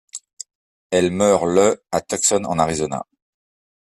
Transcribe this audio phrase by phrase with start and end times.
[0.89, 3.05] Elle meurt le à Tucson en Arizona.